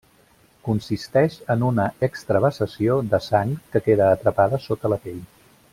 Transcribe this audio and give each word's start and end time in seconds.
Consisteix 0.67 1.35
en 1.55 1.65
una 1.67 1.85
extravasació 2.07 2.95
de 3.13 3.23
sang 3.29 3.53
que 3.75 3.83
queda 3.89 4.09
atrapada 4.17 4.63
sota 4.69 4.93
la 4.95 5.01
pell. 5.07 5.21